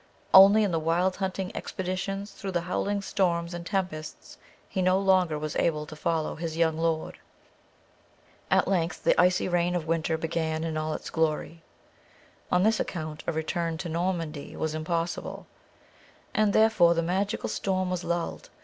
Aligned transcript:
Only 0.33 0.63
in 0.63 0.71
the 0.71 0.79
wild 0.79 1.17
hunting 1.17 1.55
expeditions 1.55 2.31
through 2.31 2.53
the 2.53 2.61
howling 2.61 3.03
storms 3.03 3.53
and 3.53 3.63
tempests 3.63 4.39
he 4.67 4.81
no 4.81 4.97
longer 4.97 5.37
was 5.37 5.55
able 5.57 5.85
to 5.85 5.95
follow 5.95 6.33
his 6.33 6.57
young 6.57 6.75
lord. 6.75 7.19
At 8.49 8.67
length 8.67 9.03
the 9.03 9.13
icy 9.21 9.47
reign 9.47 9.75
of 9.75 9.85
winter 9.85 10.17
began 10.17 10.63
in 10.63 10.75
all 10.75 10.95
its 10.95 11.11
glory. 11.11 11.61
On 12.51 12.63
this 12.63 12.79
account 12.79 13.23
a 13.27 13.31
return 13.31 13.77
to 13.77 13.89
Normandy 13.89 14.55
was 14.55 14.73
impossible, 14.73 15.45
and 16.33 16.51
therefore 16.51 16.95
the 16.95 17.03
magical 17.03 17.47
storm 17.47 17.91
was 17.91 18.03
lulled. 18.03 18.49